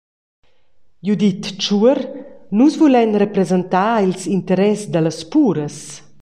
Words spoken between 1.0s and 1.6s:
Judith